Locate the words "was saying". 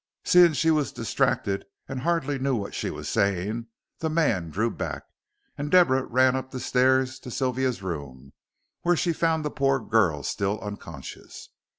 2.89-3.67